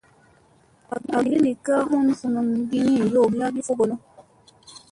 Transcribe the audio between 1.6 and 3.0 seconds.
ka humun vunun di ni